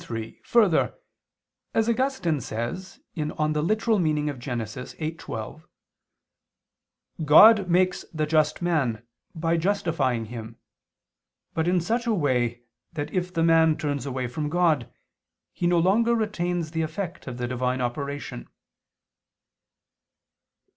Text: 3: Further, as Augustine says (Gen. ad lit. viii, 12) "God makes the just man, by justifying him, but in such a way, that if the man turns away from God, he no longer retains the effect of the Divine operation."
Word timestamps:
3: 0.01 0.41
Further, 0.45 0.95
as 1.75 1.87
Augustine 1.87 2.41
says 2.41 3.01
(Gen. 3.15 3.33
ad 3.37 3.55
lit. 3.55 3.83
viii, 3.83 5.11
12) 5.15 5.67
"God 7.23 7.69
makes 7.69 8.03
the 8.11 8.25
just 8.25 8.63
man, 8.63 9.05
by 9.35 9.57
justifying 9.57 10.25
him, 10.25 10.57
but 11.53 11.67
in 11.67 11.79
such 11.79 12.07
a 12.07 12.15
way, 12.15 12.63
that 12.93 13.13
if 13.13 13.31
the 13.31 13.43
man 13.43 13.77
turns 13.77 14.07
away 14.07 14.25
from 14.25 14.49
God, 14.49 14.91
he 15.53 15.67
no 15.67 15.77
longer 15.77 16.15
retains 16.15 16.71
the 16.71 16.81
effect 16.81 17.27
of 17.27 17.37
the 17.37 17.47
Divine 17.47 17.79
operation." 17.79 18.47